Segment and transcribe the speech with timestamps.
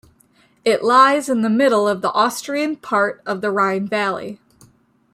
[0.65, 4.39] It lies in the middle of the Austrian part of the Rhine valley.